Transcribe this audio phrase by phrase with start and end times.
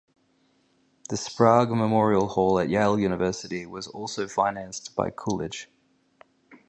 [1.09, 5.69] The Sprague Memorial Hall at Yale University was also financed by Coolidge.